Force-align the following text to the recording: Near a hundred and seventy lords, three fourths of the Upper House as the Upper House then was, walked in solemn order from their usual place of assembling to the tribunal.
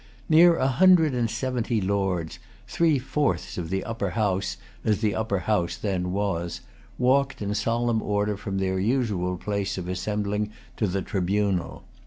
Near 0.27 0.55
a 0.55 0.67
hundred 0.67 1.13
and 1.13 1.29
seventy 1.29 1.79
lords, 1.79 2.39
three 2.67 2.97
fourths 2.97 3.55
of 3.59 3.69
the 3.69 3.83
Upper 3.83 4.09
House 4.09 4.57
as 4.83 4.99
the 4.99 5.13
Upper 5.13 5.37
House 5.41 5.75
then 5.77 6.11
was, 6.11 6.61
walked 6.97 7.39
in 7.39 7.53
solemn 7.53 8.01
order 8.01 8.35
from 8.35 8.57
their 8.57 8.79
usual 8.79 9.37
place 9.37 9.77
of 9.77 9.87
assembling 9.87 10.49
to 10.77 10.87
the 10.87 11.03
tribunal. 11.03 11.83